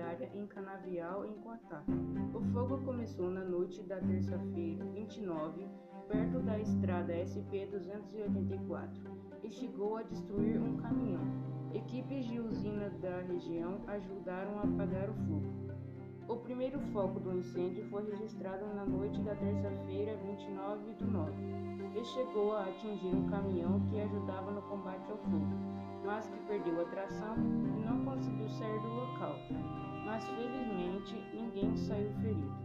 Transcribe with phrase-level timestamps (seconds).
[0.00, 1.84] área em canavial em cortar.
[2.32, 5.68] O fogo começou na noite da terça-feira, 29,
[6.08, 8.88] perto da estrada SP-284
[9.42, 11.24] e chegou a destruir um caminhão.
[11.74, 15.72] Equipes de usina da região ajudaram a apagar o fogo.
[16.28, 21.32] O primeiro foco do incêndio foi registrado na noite da terça-feira, 29 do 9,
[22.00, 25.46] e chegou a atingir um caminhão que ajudava no combate ao fogo,
[26.04, 27.36] mas que perdeu a tração
[27.76, 28.41] e não conseguiu
[31.62, 32.61] Ninguém saiu ferido.